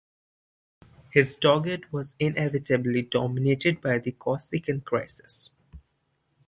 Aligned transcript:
His 1.11 1.35
Dogate 1.35 1.93
was 1.93 2.15
inevitably 2.19 3.03
dominated 3.03 3.81
by 3.81 3.99
the 3.99 4.11
Corsican 4.13 4.81
Crisis. 4.81 5.51